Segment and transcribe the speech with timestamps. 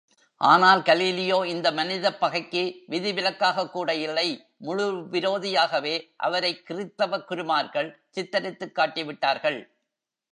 [0.41, 4.45] ஆனால், கலீலியோ இந்த மனிதப் பகைக்கு விதிவிலக்காகக்கூட இல்லை
[4.57, 6.13] முழு விரோதியாகவே
[6.17, 9.59] அவரை கிறித்தவ குருமார்கள் சித்தரித்துக் காட்டிவிட்டார்கள்.